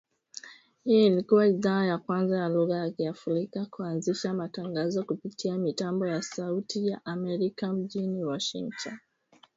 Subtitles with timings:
[0.83, 6.87] Hii ilikua idhaa ya kwanza ya lugha ya Kiafrika kuanzisha matangazo kupitia mitambo ya Sauti
[6.87, 8.99] ya Amerika mjini Washington